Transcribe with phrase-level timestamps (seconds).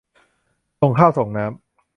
[0.79, 1.61] ส่งข้าวส่งน้ำ